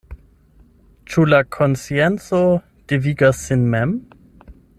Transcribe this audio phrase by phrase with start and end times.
[1.11, 2.41] Ĉu la konscienco
[2.93, 3.95] devigas sin mem?